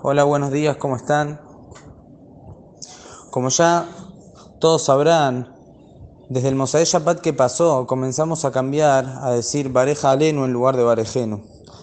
[0.00, 1.40] Hola, buenos días, ¿cómo están?
[3.32, 3.84] Como ya
[4.60, 5.52] todos sabrán,
[6.28, 10.76] desde el Mosaé Shabbat que pasó, comenzamos a cambiar a decir Bareja Alenu en lugar
[10.76, 11.42] de Barejenu.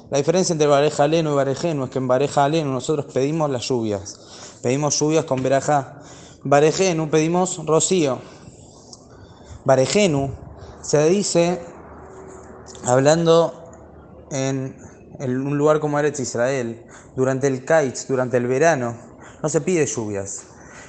[0.10, 3.68] La diferencia entre Bareja Alenu y Barejenu es que en Bareja Alenu nosotros pedimos las
[3.68, 4.60] lluvias.
[4.64, 6.00] Pedimos lluvias con Berajá.
[6.46, 8.20] Barejenu pedimos rocío.
[9.66, 10.32] Barejenu
[10.82, 11.62] se dice,
[12.86, 13.54] hablando
[14.32, 14.78] en
[15.20, 18.96] en un lugar como Eretz Israel, durante el Kaitz, durante el verano,
[19.42, 20.44] no se pide lluvias.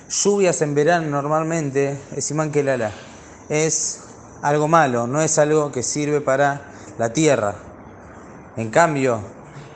[0.08, 2.92] Lluvias en verano normalmente es imán que lala.
[3.48, 4.00] Es
[4.42, 7.56] algo malo, no es algo que sirve para la tierra.
[8.56, 9.20] En cambio,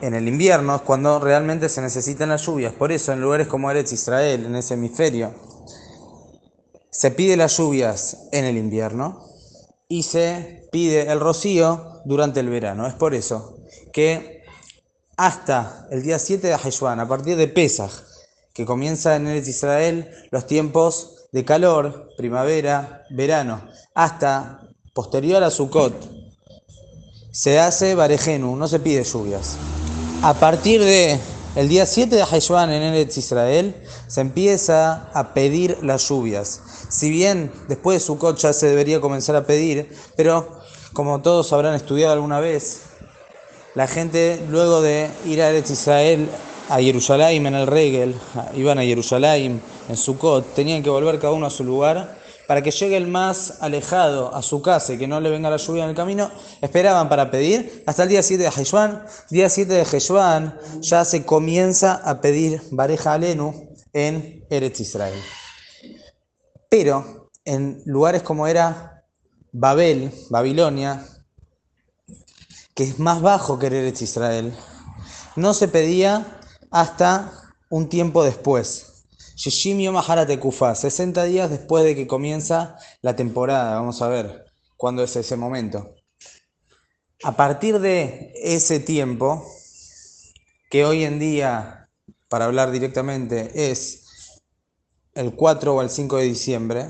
[0.01, 2.73] en el invierno es cuando realmente se necesitan las lluvias.
[2.73, 5.33] Por eso en lugares como Eretz Israel, en ese hemisferio,
[6.89, 9.25] se pide las lluvias en el invierno
[9.87, 12.87] y se pide el rocío durante el verano.
[12.87, 13.57] Es por eso
[13.91, 14.40] que
[15.17, 17.91] hasta el día 7 de Heshvan, a partir de Pesach,
[18.53, 23.61] que comienza en Eretz Israel los tiempos de calor, primavera, verano,
[23.93, 24.61] hasta
[24.93, 25.93] posterior a Sukkot,
[27.31, 29.55] se hace Barejenu, no se pide lluvias.
[30.21, 31.19] A partir de
[31.55, 33.75] el día 7 de Heshvan en Eretz Israel
[34.07, 36.61] se empieza a pedir las lluvias.
[36.89, 40.59] Si bien después de Sukkot ya se debería comenzar a pedir, pero
[40.93, 42.81] como todos habrán estudiado alguna vez,
[43.75, 46.29] la gente luego de ir a Eretz Israel,
[46.69, 48.15] a Jerusalén en el Regel,
[48.55, 52.71] iban a Jerusalén en Sukkot, tenían que volver cada uno a su lugar para que
[52.71, 55.91] llegue el más alejado a su casa y que no le venga la lluvia en
[55.91, 59.05] el camino, esperaban para pedir hasta el día 7 de Heshvan.
[59.29, 65.17] Día 7 de Heshvan ya se comienza a pedir Bareja Alenu en Eretz Israel.
[66.67, 69.05] Pero en lugares como era
[69.53, 71.05] Babel, Babilonia,
[72.83, 74.53] es más bajo que Eretz Israel,
[75.35, 76.39] no se pedía
[76.71, 79.05] hasta un tiempo después.
[79.35, 83.75] Shishim Maharate Kufa, 60 días después de que comienza la temporada.
[83.75, 84.45] Vamos a ver
[84.77, 85.95] cuándo es ese momento.
[87.23, 89.45] A partir de ese tiempo,
[90.69, 91.89] que hoy en día,
[92.29, 94.05] para hablar directamente, es
[95.13, 96.87] el 4 o el 5 de diciembre,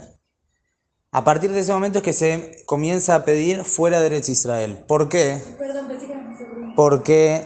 [1.12, 4.86] a partir de ese momento es que se comienza a pedir fuera de Eretz Israel.
[4.88, 5.42] ¿Por qué?
[6.82, 7.46] Porque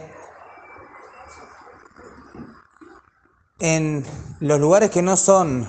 [3.58, 4.02] en
[4.40, 5.68] los lugares que no son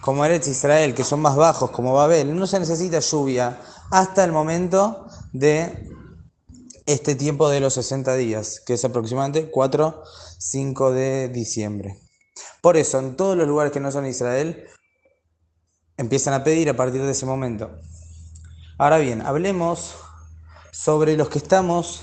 [0.00, 3.62] como Eretz Israel, que son más bajos, como Babel, no se necesita lluvia
[3.92, 5.92] hasta el momento de
[6.86, 10.02] este tiempo de los 60 días, que es aproximadamente 4,
[10.36, 12.00] 5 de diciembre.
[12.62, 14.66] Por eso, en todos los lugares que no son Israel,
[15.96, 17.70] empiezan a pedir a partir de ese momento.
[18.76, 19.94] Ahora bien, hablemos
[20.72, 22.02] sobre los que estamos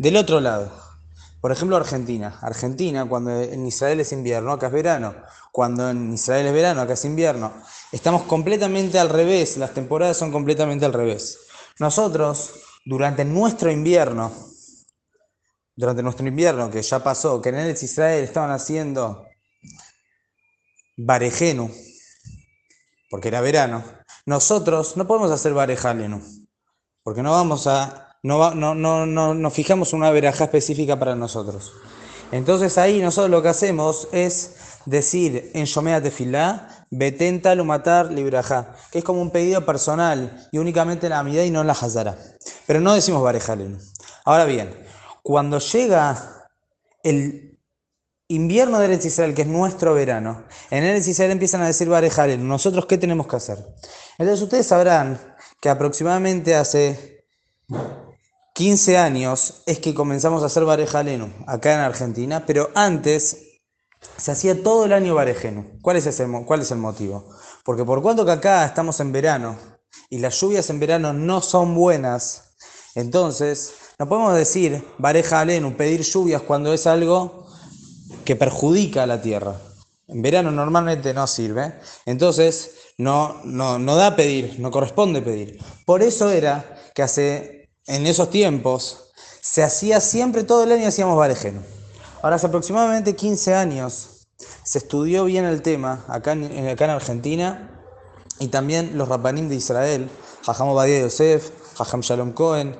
[0.00, 0.72] del otro lado.
[1.42, 2.38] Por ejemplo, Argentina.
[2.40, 5.14] Argentina, cuando en Israel es invierno, acá es verano.
[5.52, 7.52] Cuando en Israel es verano, acá es invierno.
[7.92, 11.38] Estamos completamente al revés, las temporadas son completamente al revés.
[11.78, 12.54] Nosotros,
[12.86, 14.32] durante nuestro invierno,
[15.76, 19.26] durante nuestro invierno que ya pasó, que en el Israel estaban haciendo
[20.96, 21.70] Barejenu,
[23.10, 23.84] porque era verano,
[24.24, 26.22] nosotros no podemos hacer Barejalenu,
[27.02, 31.72] porque no vamos a, no, no, no, no, nos fijamos una verajá específica para nosotros.
[32.32, 38.74] Entonces ahí nosotros lo que hacemos es decir en Shomea Tefilá, Betenta lo matar librajá,
[38.90, 42.18] que es como un pedido personal y únicamente la amidad y no la hazara.
[42.66, 43.78] Pero no decimos Barejalenu.
[44.24, 44.74] Ahora bien,
[45.22, 46.48] cuando llega
[47.04, 47.58] el
[48.26, 52.46] invierno de Eretz Israel, que es nuestro verano, en Eretz Israel empiezan a decir Barejalen,
[52.46, 53.58] ¿nosotros qué tenemos que hacer?
[54.18, 57.24] Entonces ustedes sabrán que aproximadamente hace
[58.54, 63.50] 15 años es que comenzamos a hacer Barejalenu acá en Argentina, pero antes
[64.16, 65.78] se hacía todo el año Barejenu.
[65.82, 67.28] ¿Cuál es, ese, ¿Cuál es el motivo?
[67.64, 69.56] Porque por cuanto que acá estamos en verano
[70.08, 72.54] y las lluvias en verano no son buenas,
[72.94, 77.46] entonces no podemos decir Barejalenu, pedir lluvias cuando es algo
[78.24, 79.56] que perjudica a la tierra.
[80.08, 81.74] En verano normalmente no sirve,
[82.04, 85.58] entonces no, no, no da pedir, no corresponde pedir.
[85.86, 87.59] Por eso era que hace,
[87.90, 89.10] en esos tiempos
[89.40, 91.62] se hacía siempre, todo el año hacíamos varejeno.
[92.22, 94.26] Ahora hace aproximadamente 15 años
[94.62, 97.82] se estudió bien el tema acá en, acá en Argentina
[98.38, 100.08] y también los rapanim de Israel,
[100.46, 102.76] Jajam Obadiah Yosef, Jajam Shalom Cohen,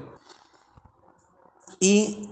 [1.80, 2.30] y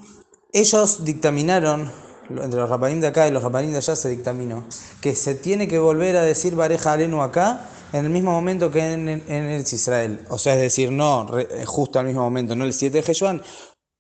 [0.53, 1.91] ellos dictaminaron
[2.31, 4.65] entre los rapanín de acá y los rapanín de allá se dictaminó
[5.01, 9.09] que se tiene que volver a decir Alenu acá en el mismo momento que en,
[9.09, 10.25] el Israel.
[10.29, 11.29] O sea, es decir, no
[11.67, 13.43] justo al mismo momento, no el 7 de Jejuan,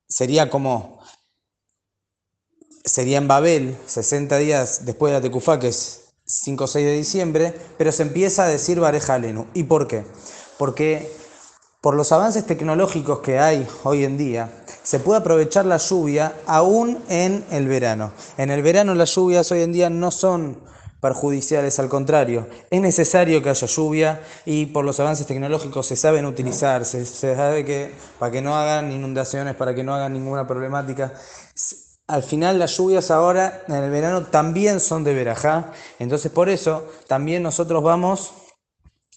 [0.08, 1.00] sería como
[2.84, 6.96] sería en Babel, 60 días después de la Tecufá, que es 5 o 6 de
[6.96, 9.20] diciembre, pero se empieza a decir Bareja
[9.54, 10.04] ¿Y por qué?
[10.58, 11.12] Porque
[11.80, 17.02] por los avances tecnológicos que hay hoy en día, se puede aprovechar la lluvia aún
[17.08, 18.12] en el verano.
[18.36, 20.58] En el verano las lluvias hoy en día no son
[21.00, 26.26] perjudiciales, al contrario, es necesario que haya lluvia y por los avances tecnológicos se saben
[26.26, 31.12] utilizar, se, sabe que para que no hagan inundaciones, para que no hagan ninguna problemática.
[32.06, 36.88] Al final las lluvias ahora en el verano también son de verajá, entonces por eso
[37.06, 38.32] también nosotros vamos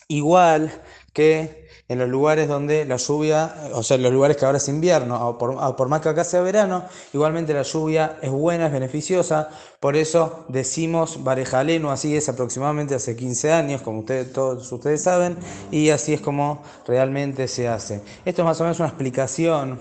[0.07, 0.81] igual
[1.13, 1.60] que
[1.91, 5.38] en los lugares donde la lluvia, o sea, en los lugares que ahora es invierno,
[5.38, 9.49] por, más que acá sea verano, igualmente la lluvia es buena, es beneficiosa,
[9.81, 15.35] por eso decimos Barejaleno, así es aproximadamente hace 15 años, como ustedes, todos ustedes saben,
[15.69, 18.01] y así es como realmente se hace.
[18.23, 19.77] Esto es más o menos una explicación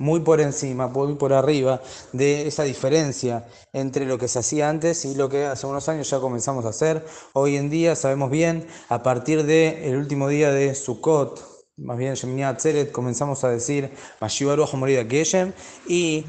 [0.00, 1.80] muy por encima, muy por arriba
[2.12, 6.10] de esa diferencia entre lo que se hacía antes y lo que hace unos años
[6.10, 7.06] ya comenzamos a hacer.
[7.34, 12.44] Hoy en día sabemos bien, a partir del último día de Sukkot, más bien Shemini
[12.44, 15.52] Atzeret, comenzamos a decir Mashivaru Morida Geshem
[15.86, 16.24] y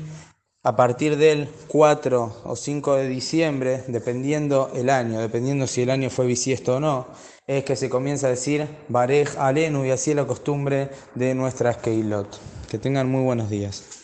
[0.63, 6.09] a partir del 4 o 5 de diciembre, dependiendo el año, dependiendo si el año
[6.09, 7.07] fue bisiesto o no,
[7.47, 11.77] es que se comienza a decir Barej Alenu y así es la costumbre de nuestras
[11.77, 12.60] Keilot.
[12.71, 14.00] Que tengan muy buenos días.